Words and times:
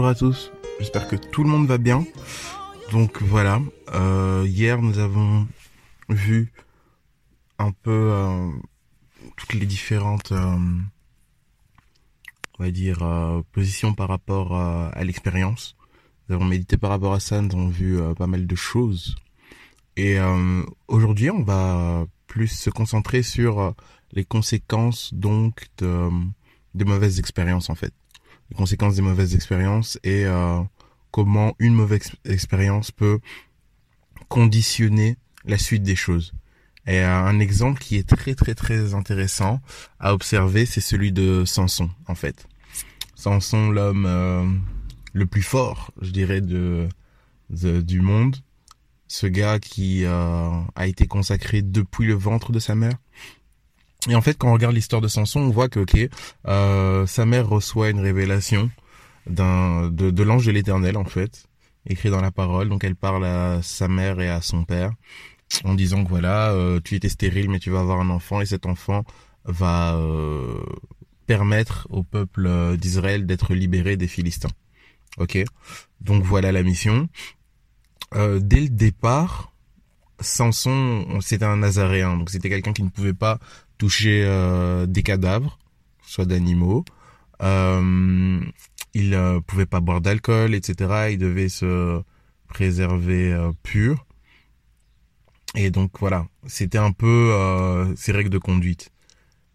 Bonjour 0.00 0.12
à 0.12 0.14
tous, 0.14 0.50
j'espère 0.78 1.08
que 1.08 1.16
tout 1.16 1.44
le 1.44 1.50
monde 1.50 1.66
va 1.66 1.76
bien. 1.76 2.06
Donc 2.90 3.20
voilà, 3.20 3.60
euh, 3.92 4.46
hier 4.48 4.80
nous 4.80 4.98
avons 4.98 5.46
vu 6.08 6.54
un 7.58 7.70
peu 7.70 8.10
euh, 8.10 8.48
toutes 9.36 9.52
les 9.52 9.66
différentes, 9.66 10.32
euh, 10.32 10.56
on 12.58 12.64
va 12.64 12.70
dire, 12.70 13.06
positions 13.52 13.92
par 13.92 14.08
rapport 14.08 14.56
à 14.56 15.04
l'expérience. 15.04 15.76
Nous 16.30 16.36
avons 16.36 16.46
médité 16.46 16.78
par 16.78 16.88
rapport 16.88 17.12
à 17.12 17.20
ça, 17.20 17.42
nous 17.42 17.52
avons 17.52 17.68
vu 17.68 18.00
pas 18.16 18.26
mal 18.26 18.46
de 18.46 18.56
choses. 18.56 19.16
Et 19.98 20.16
aujourd'hui, 20.88 21.28
on 21.28 21.42
va 21.42 22.06
plus 22.26 22.48
se 22.48 22.70
concentrer 22.70 23.22
sur 23.22 23.74
les 24.12 24.24
conséquences 24.24 25.12
donc 25.12 25.66
de, 25.76 26.08
mauvaises 26.86 27.18
expériences 27.18 27.68
en 27.68 27.74
fait. 27.74 27.92
Les 28.50 28.56
conséquences 28.56 28.96
des 28.96 29.02
mauvaises 29.02 29.34
expériences 29.34 29.98
et 30.02 30.24
euh, 30.26 30.60
comment 31.10 31.54
une 31.58 31.74
mauvaise 31.74 31.98
ex- 31.98 32.16
expérience 32.24 32.90
peut 32.90 33.20
conditionner 34.28 35.16
la 35.44 35.58
suite 35.58 35.82
des 35.82 35.96
choses. 35.96 36.32
Et 36.86 37.00
euh, 37.00 37.08
un 37.14 37.38
exemple 37.40 37.80
qui 37.80 37.96
est 37.96 38.08
très 38.08 38.34
très 38.34 38.54
très 38.54 38.94
intéressant 38.94 39.60
à 39.98 40.12
observer, 40.14 40.66
c'est 40.66 40.80
celui 40.80 41.12
de 41.12 41.44
Samson 41.44 41.90
en 42.06 42.14
fait. 42.14 42.46
Samson, 43.14 43.70
l'homme 43.70 44.06
euh, 44.06 44.46
le 45.12 45.26
plus 45.26 45.42
fort, 45.42 45.92
je 46.00 46.10
dirais, 46.10 46.40
de- 46.40 46.88
du 47.50 48.00
monde. 48.00 48.36
Ce 49.08 49.26
gars 49.26 49.58
qui 49.58 50.04
euh, 50.04 50.60
a 50.76 50.86
été 50.86 51.06
consacré 51.08 51.62
depuis 51.62 52.06
le 52.06 52.14
ventre 52.14 52.52
de 52.52 52.60
sa 52.60 52.74
mère. 52.76 52.94
Et 54.08 54.14
en 54.14 54.20
fait, 54.22 54.38
quand 54.38 54.48
on 54.48 54.52
regarde 54.54 54.74
l'histoire 54.74 55.02
de 55.02 55.08
Samson, 55.08 55.40
on 55.40 55.50
voit 55.50 55.68
que 55.68 55.80
ok, 55.80 55.96
euh, 56.48 57.06
sa 57.06 57.26
mère 57.26 57.48
reçoit 57.48 57.90
une 57.90 58.00
révélation 58.00 58.70
d'un 59.26 59.88
de, 59.90 60.10
de 60.10 60.22
l'ange 60.22 60.46
de 60.46 60.52
l'Éternel 60.52 60.96
en 60.96 61.04
fait, 61.04 61.46
écrit 61.86 62.10
dans 62.10 62.20
la 62.20 62.30
parole. 62.30 62.68
Donc 62.68 62.82
elle 62.84 62.96
parle 62.96 63.26
à 63.26 63.60
sa 63.62 63.88
mère 63.88 64.20
et 64.20 64.30
à 64.30 64.40
son 64.40 64.64
père 64.64 64.92
en 65.64 65.74
disant 65.74 66.04
que 66.04 66.08
voilà, 66.08 66.50
euh, 66.52 66.80
tu 66.82 66.94
étais 66.94 67.08
stérile 67.08 67.50
mais 67.50 67.58
tu 67.58 67.70
vas 67.70 67.80
avoir 67.80 68.00
un 68.00 68.10
enfant 68.10 68.40
et 68.40 68.46
cet 68.46 68.66
enfant 68.66 69.04
va 69.44 69.96
euh, 69.96 70.62
permettre 71.26 71.86
au 71.90 72.02
peuple 72.02 72.46
euh, 72.46 72.76
d'Israël 72.76 73.26
d'être 73.26 73.54
libéré 73.54 73.96
des 73.96 74.08
Philistins. 74.08 74.50
Ok, 75.18 75.38
donc 76.00 76.24
voilà 76.24 76.52
la 76.52 76.62
mission. 76.62 77.08
Euh, 78.14 78.40
dès 78.40 78.60
le 78.60 78.68
départ, 78.68 79.52
Samson, 80.20 81.20
c'était 81.20 81.44
un 81.44 81.58
Nazaréen, 81.58 82.16
donc 82.16 82.30
c'était 82.30 82.48
quelqu'un 82.48 82.72
qui 82.72 82.82
ne 82.82 82.88
pouvait 82.88 83.14
pas 83.14 83.38
toucher 83.80 84.24
euh, 84.26 84.84
des 84.84 85.02
cadavres, 85.02 85.58
soit 86.02 86.26
d'animaux. 86.26 86.84
Euh, 87.42 88.38
il 88.92 89.14
euh, 89.14 89.40
pouvait 89.40 89.64
pas 89.64 89.80
boire 89.80 90.02
d'alcool, 90.02 90.54
etc. 90.54 91.08
Il 91.12 91.18
devait 91.18 91.48
se 91.48 92.02
préserver 92.46 93.32
euh, 93.32 93.52
pur. 93.62 94.06
Et 95.54 95.70
donc 95.70 95.98
voilà, 95.98 96.26
c'était 96.46 96.78
un 96.78 96.92
peu 96.92 97.32
euh, 97.32 97.96
ses 97.96 98.12
règles 98.12 98.30
de 98.30 98.38
conduite. 98.38 98.90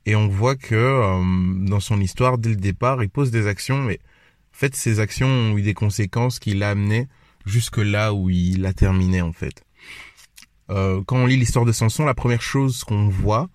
Et 0.07 0.15
on 0.15 0.27
voit 0.27 0.55
que 0.55 0.75
euh, 0.75 1.67
dans 1.67 1.79
son 1.79 2.01
histoire, 2.01 2.39
dès 2.39 2.49
le 2.49 2.55
départ, 2.55 3.03
il 3.03 3.09
pose 3.09 3.29
des 3.29 3.45
actions, 3.45 3.83
mais 3.83 3.99
en 4.53 4.57
fait, 4.57 4.75
ces 4.75 4.99
actions 4.99 5.27
ont 5.27 5.57
eu 5.57 5.61
des 5.61 5.75
conséquences 5.75 6.39
qui 6.39 6.55
l'a 6.55 6.71
amené 6.71 7.07
jusque 7.45 7.77
là 7.77 8.11
où 8.13 8.31
il 8.31 8.65
a 8.65 8.73
terminé 8.73 9.21
en 9.21 9.33
fait. 9.33 9.63
Euh, 10.71 11.03
quand 11.05 11.17
on 11.17 11.27
lit 11.27 11.37
l'histoire 11.37 11.65
de 11.65 11.71
Samson, 11.71 12.05
la 12.05 12.15
première 12.15 12.41
chose 12.41 12.83
qu'on 12.83 13.07
voit, 13.07 13.49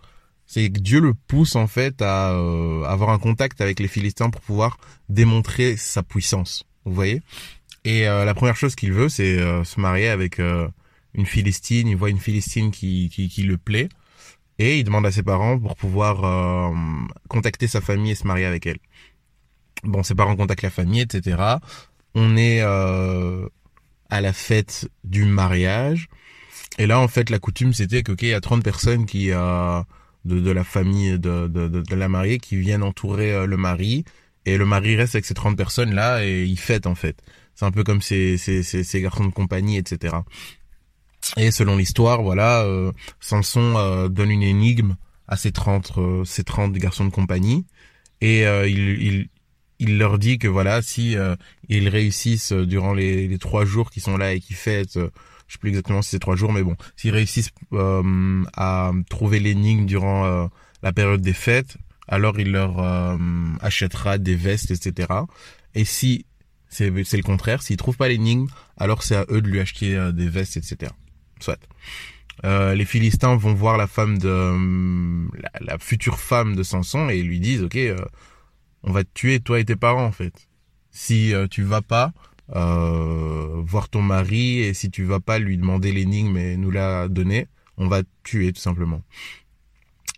c'est 0.50 0.68
que 0.68 0.80
Dieu 0.80 0.98
le 0.98 1.14
pousse 1.14 1.54
en 1.54 1.68
fait 1.68 2.02
à 2.02 2.32
euh, 2.32 2.82
avoir 2.82 3.10
un 3.10 3.20
contact 3.20 3.60
avec 3.60 3.78
les 3.78 3.86
Philistins 3.86 4.30
pour 4.30 4.40
pouvoir 4.40 4.78
démontrer 5.08 5.76
sa 5.76 6.02
puissance. 6.02 6.64
Vous 6.84 6.92
voyez? 6.92 7.22
Et 7.84 8.08
euh, 8.08 8.24
la 8.24 8.34
première 8.34 8.56
chose 8.56 8.74
qu'il 8.74 8.92
veut, 8.92 9.08
c'est 9.08 9.38
euh, 9.38 9.62
se 9.62 9.78
marier 9.78 10.08
avec 10.08 10.40
euh, 10.40 10.66
une 11.14 11.24
Philistine. 11.24 11.86
Il 11.86 11.96
voit 11.96 12.10
une 12.10 12.18
Philistine 12.18 12.72
qui, 12.72 13.10
qui, 13.10 13.28
qui 13.28 13.44
le 13.44 13.58
plaît 13.58 13.88
et 14.58 14.80
il 14.80 14.82
demande 14.82 15.06
à 15.06 15.12
ses 15.12 15.22
parents 15.22 15.56
pour 15.56 15.76
pouvoir 15.76 16.24
euh, 16.24 16.74
contacter 17.28 17.68
sa 17.68 17.80
famille 17.80 18.10
et 18.10 18.16
se 18.16 18.26
marier 18.26 18.44
avec 18.44 18.66
elle. 18.66 18.78
Bon, 19.84 20.02
ses 20.02 20.16
parents 20.16 20.34
contactent 20.34 20.62
la 20.62 20.70
famille, 20.70 21.02
etc. 21.02 21.58
On 22.16 22.36
est 22.36 22.60
euh, 22.60 23.48
à 24.10 24.20
la 24.20 24.32
fête 24.32 24.88
du 25.04 25.26
mariage. 25.26 26.08
Et 26.76 26.88
là, 26.88 26.98
en 26.98 27.06
fait, 27.06 27.30
la 27.30 27.38
coutume, 27.38 27.72
c'était 27.72 28.02
que, 28.02 28.10
ok, 28.10 28.22
il 28.22 28.30
y 28.30 28.34
a 28.34 28.40
30 28.40 28.64
personnes 28.64 29.06
qui, 29.06 29.30
euh, 29.30 29.80
de, 30.24 30.40
de 30.40 30.50
la 30.50 30.64
famille 30.64 31.18
de, 31.18 31.48
de, 31.48 31.68
de, 31.68 31.94
la 31.94 32.08
mariée 32.08 32.38
qui 32.38 32.56
viennent 32.56 32.82
entourer 32.82 33.32
euh, 33.32 33.46
le 33.46 33.56
mari. 33.56 34.04
Et 34.46 34.56
le 34.56 34.66
mari 34.66 34.96
reste 34.96 35.14
avec 35.14 35.24
ces 35.24 35.34
30 35.34 35.56
personnes-là 35.56 36.24
et 36.24 36.44
il 36.44 36.58
fête, 36.58 36.86
en 36.86 36.94
fait. 36.94 37.22
C'est 37.54 37.66
un 37.66 37.70
peu 37.70 37.84
comme 37.84 38.00
ces, 38.00 38.38
ces, 38.38 38.62
ces, 38.62 39.00
garçons 39.02 39.26
de 39.26 39.32
compagnie, 39.32 39.76
etc. 39.76 40.16
Et 41.36 41.50
selon 41.50 41.76
l'histoire, 41.76 42.22
voilà, 42.22 42.62
euh, 42.62 42.92
Samson 43.20 43.74
euh, 43.76 44.08
donne 44.08 44.30
une 44.30 44.42
énigme 44.42 44.96
à 45.28 45.36
ces 45.36 45.52
30, 45.52 45.92
euh, 45.98 46.24
ces 46.24 46.42
30 46.42 46.72
garçons 46.72 47.04
de 47.04 47.10
compagnie. 47.10 47.66
Et 48.22 48.46
euh, 48.46 48.66
il, 48.66 49.02
il, 49.02 49.28
il 49.78 49.98
leur 49.98 50.18
dit 50.18 50.38
que 50.38 50.48
voilà, 50.48 50.80
si 50.82 51.16
ils 51.68 51.88
réussissent 51.88 52.52
durant 52.52 52.94
les, 52.94 53.38
trois 53.38 53.64
jours 53.64 53.90
qui 53.90 54.00
sont 54.00 54.16
là 54.16 54.34
et 54.34 54.40
qui 54.40 54.54
fêtent, 54.54 54.98
je 55.50 55.54
sais 55.54 55.58
plus 55.58 55.70
exactement 55.70 56.00
si 56.00 56.10
c'est 56.10 56.20
trois 56.20 56.36
jours, 56.36 56.52
mais 56.52 56.62
bon, 56.62 56.76
s'ils 56.94 57.10
réussissent 57.10 57.50
euh, 57.72 58.44
à 58.56 58.92
trouver 59.08 59.40
l'énigme 59.40 59.84
durant 59.84 60.24
euh, 60.24 60.46
la 60.84 60.92
période 60.92 61.20
des 61.20 61.32
fêtes, 61.32 61.76
alors 62.06 62.38
il 62.38 62.52
leur 62.52 62.78
euh, 62.78 63.18
achètera 63.60 64.18
des 64.18 64.36
vestes, 64.36 64.70
etc. 64.70 65.08
Et 65.74 65.84
si 65.84 66.24
c'est 66.68 66.88
le 66.88 67.22
contraire, 67.24 67.62
s'ils 67.62 67.76
trouvent 67.76 67.96
pas 67.96 68.06
l'énigme, 68.06 68.46
alors 68.76 69.02
c'est 69.02 69.16
à 69.16 69.26
eux 69.28 69.42
de 69.42 69.48
lui 69.48 69.58
acheter 69.58 69.96
euh, 69.96 70.12
des 70.12 70.28
vestes, 70.28 70.56
etc. 70.56 70.92
Soit. 71.40 71.58
Euh, 72.44 72.76
les 72.76 72.84
Philistins 72.84 73.34
vont 73.34 73.54
voir 73.54 73.76
la 73.76 73.88
femme 73.88 74.18
de 74.18 74.56
la, 75.36 75.50
la 75.60 75.78
future 75.78 76.20
femme 76.20 76.54
de 76.54 76.62
Samson 76.62 77.08
et 77.08 77.24
lui 77.24 77.40
disent 77.40 77.64
ok 77.64 77.76
euh, 77.76 77.98
on 78.84 78.92
va 78.92 79.02
te 79.02 79.10
tuer 79.12 79.40
toi 79.40 79.58
et 79.58 79.64
tes 79.64 79.76
parents 79.76 80.06
en 80.06 80.12
fait 80.12 80.48
si 80.90 81.34
tu 81.50 81.62
vas 81.62 81.82
pas 81.82 82.12
euh, 82.56 83.62
voir 83.64 83.88
ton 83.88 84.02
mari 84.02 84.60
et 84.60 84.74
si 84.74 84.90
tu 84.90 85.04
vas 85.04 85.20
pas 85.20 85.38
lui 85.38 85.56
demander 85.56 85.92
l'énigme 85.92 86.36
et 86.36 86.56
nous 86.56 86.70
la 86.70 87.08
donner 87.08 87.46
on 87.76 87.88
va 87.88 88.02
te 88.02 88.08
tuer 88.24 88.52
tout 88.52 88.60
simplement. 88.60 89.02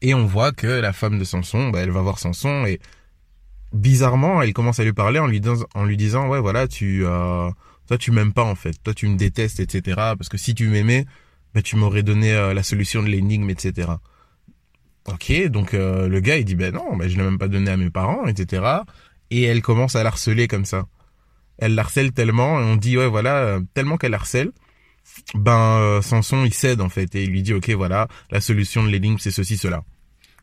Et 0.00 0.14
on 0.14 0.26
voit 0.26 0.50
que 0.52 0.66
la 0.66 0.92
femme 0.92 1.18
de 1.18 1.24
Samson 1.24 1.70
bah, 1.70 1.80
elle 1.80 1.90
va 1.90 2.02
voir 2.02 2.18
Samson 2.18 2.66
et 2.66 2.80
bizarrement 3.72 4.42
elle 4.42 4.52
commence 4.52 4.80
à 4.80 4.84
lui 4.84 4.92
parler 4.92 5.18
en 5.18 5.26
lui 5.26 5.96
disant 5.96 6.28
ouais 6.28 6.40
voilà 6.40 6.66
tu 6.68 7.06
euh, 7.06 7.50
toi 7.86 7.98
tu 7.98 8.10
m'aimes 8.10 8.32
pas 8.32 8.44
en 8.44 8.54
fait. 8.54 8.82
Toi 8.82 8.94
tu 8.94 9.06
me 9.08 9.16
détestes 9.16 9.60
etc 9.60 9.94
parce 9.96 10.28
que 10.28 10.38
si 10.38 10.54
tu 10.54 10.68
m'aimais 10.68 11.06
bah, 11.54 11.62
tu 11.62 11.76
m'aurais 11.76 12.02
donné 12.02 12.32
euh, 12.32 12.54
la 12.54 12.62
solution 12.62 13.02
de 13.02 13.08
l'énigme 13.08 13.48
etc 13.50 13.92
ok 15.06 15.48
donc 15.48 15.74
euh, 15.74 16.08
le 16.08 16.20
gars 16.20 16.36
il 16.36 16.44
dit 16.44 16.54
ben 16.54 16.74
non 16.74 16.96
ben 16.96 17.08
je 17.08 17.16
l'ai 17.16 17.22
même 17.22 17.38
pas 17.38 17.48
donné 17.48 17.70
à 17.70 17.76
mes 17.76 17.90
parents 17.90 18.26
etc 18.26 18.64
et 19.30 19.42
elle 19.42 19.62
commence 19.62 19.96
à 19.96 20.02
l'harceler 20.02 20.48
comme 20.48 20.64
ça 20.64 20.86
elle 21.58 21.74
l'harcèle 21.74 22.12
tellement 22.12 22.60
et 22.60 22.64
on 22.64 22.76
dit 22.76 22.96
ouais 22.96 23.08
voilà 23.08 23.36
euh, 23.36 23.60
tellement 23.74 23.96
qu'elle 23.96 24.14
harcèle 24.14 24.52
ben 25.34 25.78
euh, 25.78 26.02
Samson 26.02 26.44
il 26.44 26.54
cède 26.54 26.80
en 26.80 26.88
fait 26.88 27.14
et 27.14 27.24
il 27.24 27.30
lui 27.30 27.42
dit 27.42 27.54
ok 27.54 27.70
voilà 27.70 28.08
la 28.30 28.40
solution 28.40 28.82
de 28.82 28.88
l'énigme 28.88 29.18
c'est 29.18 29.30
ceci 29.30 29.56
cela. 29.56 29.82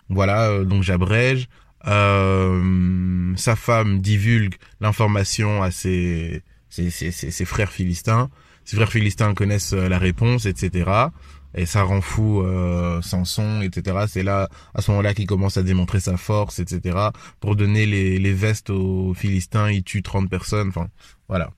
Voilà 0.09 0.49
euh, 0.49 0.63
donc 0.63 0.83
j'abrège. 0.83 1.47
Euh, 1.87 3.33
sa 3.37 3.55
femme 3.55 4.01
divulgue 4.01 4.55
l'information 4.81 5.63
à 5.63 5.71
ses 5.71 6.41
ses, 6.69 6.89
ses, 6.89 7.11
ses, 7.11 7.45
frères 7.45 7.71
philistins. 7.71 8.29
Ses 8.65 8.75
frères 8.75 8.91
philistins 8.91 9.33
connaissent 9.33 9.73
la 9.73 9.97
réponse 9.97 10.45
etc 10.45 11.09
et 11.55 11.65
ça 11.65 11.83
rend 11.83 12.01
fou 12.01 12.41
euh, 12.41 13.01
Samson, 13.01 13.61
etc. 13.61 14.05
C'est 14.07 14.23
là, 14.23 14.49
à 14.73 14.81
ce 14.81 14.91
moment-là, 14.91 15.13
qu'il 15.13 15.25
commence 15.25 15.57
à 15.57 15.63
démontrer 15.63 15.99
sa 15.99 16.17
force, 16.17 16.59
etc. 16.59 16.97
Pour 17.39 17.55
donner 17.55 17.85
les, 17.85 18.19
les 18.19 18.33
vestes 18.33 18.69
aux 18.69 19.13
Philistins, 19.13 19.69
il 19.71 19.83
tue 19.83 20.01
30 20.01 20.29
personnes, 20.29 20.69
enfin, 20.69 20.89
voilà. 21.27 21.51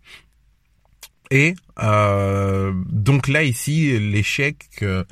Et 1.32 1.56
euh, 1.82 2.74
donc 2.90 3.30
là, 3.30 3.44
ici, 3.44 3.98
l'échec 3.98 4.84
euh, 4.84 5.04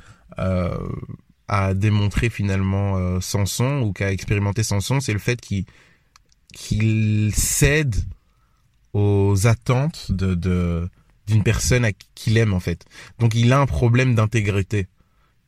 a 1.48 1.74
démontré 1.74 2.28
finalement 2.28 2.98
euh, 2.98 3.20
Samson, 3.20 3.80
ou 3.80 3.92
qu'a 3.92 4.12
expérimenté 4.12 4.62
Samson, 4.62 5.00
c'est 5.00 5.14
le 5.14 5.18
fait 5.18 5.40
qu'il 5.40 7.32
cède 7.34 7.96
aux 8.92 9.46
attentes 9.46 10.12
de, 10.12 10.34
de 10.34 10.88
d'une 11.30 11.42
personne 11.42 11.88
qu'il 12.14 12.36
aime 12.36 12.52
en 12.52 12.60
fait. 12.60 12.84
Donc 13.18 13.34
il 13.34 13.52
a 13.52 13.60
un 13.60 13.66
problème 13.66 14.14
d'intégrité. 14.14 14.86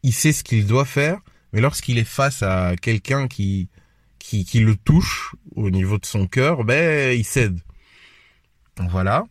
Il 0.02 0.12
sait 0.12 0.32
ce 0.32 0.42
qu'il 0.42 0.66
doit 0.66 0.84
faire, 0.84 1.18
mais 1.52 1.60
lorsqu'il 1.60 1.98
est 1.98 2.04
face 2.04 2.42
à 2.42 2.74
quelqu'un 2.80 3.28
qui, 3.28 3.68
qui 4.18 4.44
qui 4.44 4.60
le 4.60 4.76
touche 4.76 5.34
au 5.54 5.70
niveau 5.70 5.98
de 5.98 6.06
son 6.06 6.26
cœur, 6.26 6.64
ben 6.64 7.16
il 7.16 7.24
cède. 7.24 7.60
Voilà. 8.90 9.24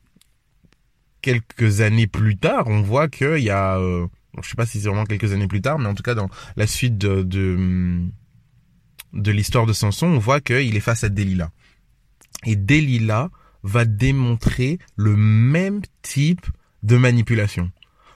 Quelques 1.22 1.82
années 1.82 2.08
plus 2.08 2.38
tard, 2.38 2.64
on 2.68 2.82
voit 2.82 3.08
qu'il 3.08 3.40
y 3.40 3.50
a, 3.50 3.78
euh, 3.78 4.08
je 4.42 4.50
sais 4.50 4.56
pas 4.56 4.66
si 4.66 4.80
c'est 4.80 4.88
vraiment 4.88 5.06
quelques 5.06 5.34
années 5.34 5.48
plus 5.48 5.62
tard, 5.62 5.78
mais 5.80 5.88
en 5.88 5.94
tout 5.94 6.04
cas 6.04 6.16
dans 6.16 6.30
la 6.56 6.68
suite 6.68 6.98
de 6.98 7.22
de, 7.24 8.08
de 9.14 9.32
l'histoire 9.32 9.66
de 9.66 9.74
Samson, 9.74 10.08
on 10.08 10.20
voit 10.20 10.42
qu'il 10.42 10.76
est 10.76 10.82
face 10.82 11.04
à 11.04 11.10
Delilah. 11.10 11.52
Et 12.46 12.56
Delilah 12.56 13.30
va 13.64 13.86
démontrer 13.86 14.80
le 14.96 15.16
même 15.16 15.82
type 16.02 16.46
de 16.84 16.98
manipulation. 16.98 17.72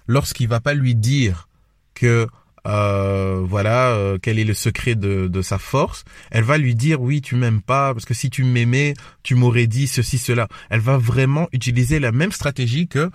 Lorsqu'il 0.07 0.47
va 0.47 0.59
pas 0.59 0.73
lui 0.73 0.95
dire 0.95 1.47
que 1.93 2.27
euh, 2.67 3.43
voilà 3.47 3.91
euh, 3.91 4.17
quel 4.19 4.39
est 4.39 4.43
le 4.43 4.55
secret 4.55 4.95
de, 4.95 5.27
de 5.27 5.41
sa 5.41 5.59
force, 5.59 6.03
elle 6.31 6.43
va 6.43 6.57
lui 6.57 6.73
dire 6.73 6.99
oui 6.99 7.21
tu 7.21 7.35
m'aimes 7.35 7.61
pas 7.61 7.93
parce 7.93 8.05
que 8.05 8.15
si 8.15 8.31
tu 8.31 8.43
m'aimais 8.43 8.95
tu 9.21 9.35
m'aurais 9.35 9.67
dit 9.67 9.87
ceci 9.87 10.17
cela. 10.17 10.47
Elle 10.69 10.79
va 10.79 10.97
vraiment 10.97 11.47
utiliser 11.51 11.99
la 11.99 12.11
même 12.11 12.31
stratégie 12.31 12.87
que 12.87 13.11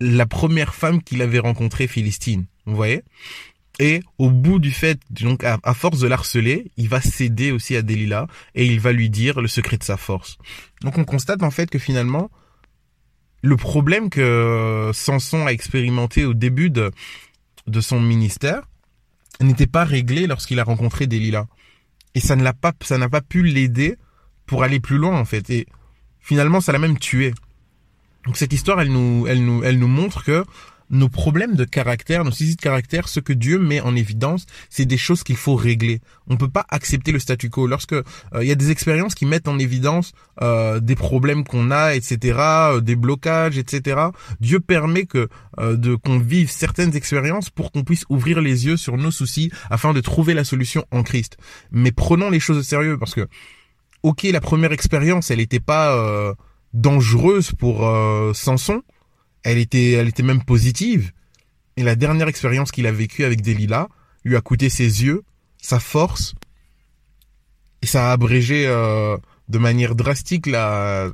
la 0.00 0.26
première 0.26 0.74
femme 0.74 1.02
qu'il 1.02 1.22
avait 1.22 1.38
rencontrée 1.38 1.86
Philistine. 1.86 2.46
Vous 2.66 2.74
voyez? 2.74 3.02
Et 3.78 4.02
au 4.18 4.30
bout 4.30 4.58
du 4.58 4.70
fait, 4.70 4.98
donc 5.10 5.44
à, 5.44 5.74
force 5.74 6.00
de 6.00 6.08
l'harceler, 6.08 6.70
il 6.76 6.88
va 6.88 7.00
céder 7.00 7.52
aussi 7.52 7.76
à 7.76 7.82
Delilah 7.82 8.26
et 8.54 8.64
il 8.64 8.80
va 8.80 8.92
lui 8.92 9.10
dire 9.10 9.40
le 9.40 9.48
secret 9.48 9.76
de 9.76 9.84
sa 9.84 9.96
force. 9.96 10.38
Donc 10.82 10.96
on 10.96 11.04
constate 11.04 11.42
en 11.42 11.50
fait 11.50 11.68
que 11.68 11.78
finalement, 11.78 12.30
le 13.42 13.56
problème 13.56 14.08
que 14.08 14.90
Samson 14.94 15.46
a 15.46 15.52
expérimenté 15.52 16.24
au 16.24 16.32
début 16.32 16.70
de, 16.70 16.90
de 17.66 17.80
son 17.80 18.00
ministère 18.00 18.62
n'était 19.40 19.66
pas 19.66 19.84
réglé 19.84 20.26
lorsqu'il 20.26 20.58
a 20.58 20.64
rencontré 20.64 21.06
Delilah. 21.06 21.46
Et 22.14 22.20
ça 22.20 22.34
ne 22.34 22.42
l'a 22.42 22.54
pas, 22.54 22.72
ça 22.80 22.96
n'a 22.96 23.10
pas 23.10 23.20
pu 23.20 23.42
l'aider 23.42 23.96
pour 24.46 24.62
aller 24.62 24.80
plus 24.80 24.96
loin 24.96 25.18
en 25.18 25.26
fait. 25.26 25.50
Et 25.50 25.66
finalement, 26.18 26.62
ça 26.62 26.72
l'a 26.72 26.78
même 26.78 26.98
tué. 26.98 27.34
Donc 28.24 28.38
cette 28.38 28.54
histoire, 28.54 28.80
elle 28.80 28.90
nous, 28.90 29.26
elle 29.28 29.44
nous, 29.44 29.62
elle 29.62 29.78
nous 29.78 29.88
montre 29.88 30.24
que 30.24 30.44
nos 30.90 31.08
problèmes 31.08 31.56
de 31.56 31.64
caractère, 31.64 32.24
nos 32.24 32.30
soucis 32.30 32.56
de 32.56 32.60
caractère, 32.60 33.08
ce 33.08 33.20
que 33.20 33.32
Dieu 33.32 33.58
met 33.58 33.80
en 33.80 33.96
évidence, 33.96 34.46
c'est 34.70 34.84
des 34.84 34.96
choses 34.96 35.22
qu'il 35.22 35.36
faut 35.36 35.54
régler. 35.54 36.00
On 36.28 36.36
peut 36.36 36.48
pas 36.48 36.64
accepter 36.68 37.12
le 37.12 37.18
statu 37.18 37.50
quo. 37.50 37.66
Lorsque 37.66 37.92
euh, 37.92 38.04
il 38.40 38.46
y 38.46 38.52
a 38.52 38.54
des 38.54 38.70
expériences 38.70 39.14
qui 39.14 39.26
mettent 39.26 39.48
en 39.48 39.58
évidence 39.58 40.12
euh, 40.42 40.80
des 40.80 40.94
problèmes 40.94 41.44
qu'on 41.44 41.70
a, 41.70 41.94
etc., 41.94 42.38
euh, 42.38 42.80
des 42.80 42.96
blocages, 42.96 43.58
etc., 43.58 44.00
Dieu 44.40 44.60
permet 44.60 45.06
que 45.06 45.28
de 45.58 45.94
qu'on 45.94 46.18
vive 46.18 46.50
certaines 46.50 46.94
expériences 46.96 47.48
pour 47.48 47.72
qu'on 47.72 47.82
puisse 47.82 48.04
ouvrir 48.10 48.42
les 48.42 48.66
yeux 48.66 48.76
sur 48.76 48.98
nos 48.98 49.10
soucis 49.10 49.50
afin 49.70 49.94
de 49.94 50.00
trouver 50.00 50.34
la 50.34 50.44
solution 50.44 50.84
en 50.90 51.02
Christ. 51.02 51.38
Mais 51.70 51.92
prenons 51.92 52.28
les 52.28 52.40
choses 52.40 52.58
au 52.58 52.62
sérieux 52.62 52.98
parce 52.98 53.14
que, 53.14 53.26
ok, 54.02 54.24
la 54.24 54.42
première 54.42 54.72
expérience, 54.72 55.30
elle 55.30 55.38
n'était 55.38 55.60
pas 55.60 56.34
dangereuse 56.74 57.52
pour 57.52 57.90
Samson 58.34 58.82
elle 59.46 59.58
était, 59.58 59.92
elle 59.92 60.08
était 60.08 60.24
même 60.24 60.42
positive. 60.42 61.12
Et 61.76 61.84
la 61.84 61.94
dernière 61.94 62.26
expérience 62.26 62.72
qu'il 62.72 62.84
a 62.88 62.92
vécue 62.92 63.22
avec 63.24 63.42
Delilah 63.42 63.88
lui 64.24 64.34
a 64.34 64.40
coûté 64.40 64.68
ses 64.68 65.04
yeux, 65.04 65.22
sa 65.62 65.78
force, 65.78 66.34
et 67.80 67.86
ça 67.86 68.08
a 68.08 68.12
abrégé 68.12 68.66
euh, 68.66 69.16
de 69.48 69.58
manière 69.58 69.94
drastique 69.94 70.46
la, 70.46 71.10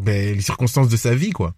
ben, 0.00 0.34
les 0.34 0.40
circonstances 0.40 0.88
de 0.88 0.96
sa 0.96 1.14
vie, 1.14 1.30
quoi. 1.30 1.54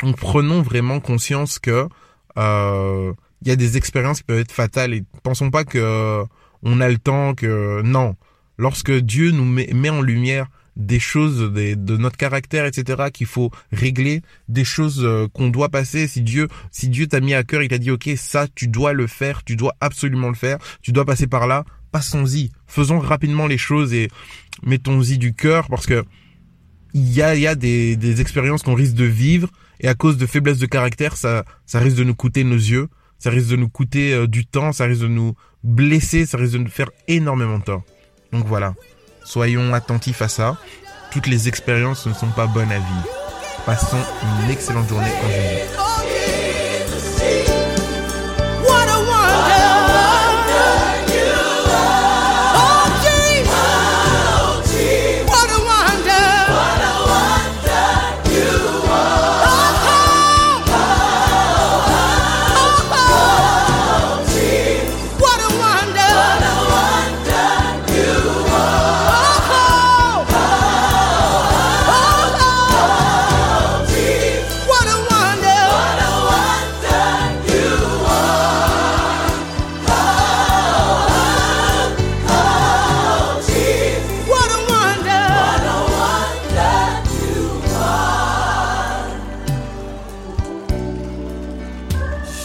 Donc 0.00 0.16
prenons 0.16 0.62
vraiment 0.62 1.00
conscience 1.00 1.58
que 1.58 1.88
euh, 2.36 3.12
il 3.42 3.48
y 3.48 3.50
a 3.50 3.56
des 3.56 3.76
expériences 3.76 4.18
qui 4.18 4.24
peuvent 4.24 4.38
être 4.38 4.52
fatales 4.52 4.94
et 4.94 5.02
pensons 5.24 5.50
pas 5.50 5.64
que 5.64 6.22
on 6.62 6.80
a 6.80 6.88
le 6.88 6.98
temps 6.98 7.34
que 7.34 7.82
non. 7.82 8.14
Lorsque 8.58 8.92
Dieu 8.92 9.32
nous 9.32 9.44
met 9.44 9.90
en 9.90 10.02
lumière 10.02 10.46
des 10.78 11.00
choses 11.00 11.52
de 11.52 11.96
notre 11.96 12.16
caractère, 12.16 12.64
etc. 12.64 13.08
qu'il 13.12 13.26
faut 13.26 13.50
régler, 13.72 14.22
des 14.48 14.64
choses 14.64 15.04
euh, 15.04 15.26
qu'on 15.32 15.48
doit 15.48 15.68
passer. 15.68 16.06
Si 16.06 16.22
Dieu, 16.22 16.48
si 16.70 16.88
Dieu 16.88 17.08
t'a 17.08 17.20
mis 17.20 17.34
à 17.34 17.42
cœur, 17.42 17.62
il 17.62 17.68
t'a 17.68 17.78
dit 17.78 17.90
ok, 17.90 18.08
ça 18.16 18.46
tu 18.54 18.68
dois 18.68 18.92
le 18.92 19.06
faire, 19.06 19.44
tu 19.44 19.56
dois 19.56 19.74
absolument 19.80 20.28
le 20.28 20.34
faire, 20.34 20.58
tu 20.80 20.92
dois 20.92 21.04
passer 21.04 21.26
par 21.26 21.46
là. 21.46 21.64
Passons-y, 21.90 22.50
faisons 22.66 23.00
rapidement 23.00 23.46
les 23.46 23.58
choses 23.58 23.92
et 23.92 24.08
mettons-y 24.62 25.18
du 25.18 25.34
cœur 25.34 25.68
parce 25.68 25.86
que 25.86 26.04
il 26.94 27.12
y 27.12 27.22
a, 27.22 27.34
y 27.34 27.46
a 27.46 27.54
des, 27.54 27.96
des 27.96 28.20
expériences 28.20 28.62
qu'on 28.62 28.74
risque 28.74 28.94
de 28.94 29.04
vivre 29.04 29.50
et 29.80 29.88
à 29.88 29.94
cause 29.94 30.16
de 30.16 30.26
faiblesse 30.26 30.58
de 30.58 30.66
caractère, 30.66 31.16
ça, 31.16 31.44
ça 31.66 31.80
risque 31.80 31.96
de 31.96 32.04
nous 32.04 32.14
coûter 32.14 32.44
nos 32.44 32.56
yeux, 32.56 32.88
ça 33.18 33.30
risque 33.30 33.50
de 33.50 33.56
nous 33.56 33.68
coûter 33.68 34.12
euh, 34.12 34.26
du 34.26 34.46
temps, 34.46 34.72
ça 34.72 34.84
risque 34.84 35.02
de 35.02 35.08
nous 35.08 35.34
blesser, 35.64 36.26
ça 36.26 36.38
risque 36.38 36.54
de 36.54 36.58
nous 36.58 36.70
faire 36.70 36.90
énormément 37.08 37.58
de 37.58 37.64
tort. 37.64 37.82
Donc 38.32 38.46
voilà. 38.46 38.74
Soyons 39.28 39.74
attentifs 39.74 40.22
à 40.22 40.28
ça. 40.28 40.56
Toutes 41.10 41.26
les 41.26 41.48
expériences 41.48 42.06
ne 42.06 42.14
sont 42.14 42.30
pas 42.30 42.46
bonnes 42.46 42.72
à 42.72 42.78
vivre. 42.78 43.08
Passons 43.66 43.98
une 44.42 44.50
excellente 44.50 44.88
journée 44.88 45.04
en 45.04 45.28
Jésus. 45.28 45.87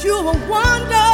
You 0.04 0.18
a 0.18 0.34
wonder. 0.50 1.13